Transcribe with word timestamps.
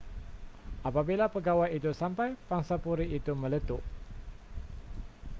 apabila 0.89 1.29
pegawai 1.35 1.69
itu 1.77 1.89
sampai 2.01 2.29
pangsapuri 2.49 3.05
itu 3.17 3.31
meletup 3.43 3.81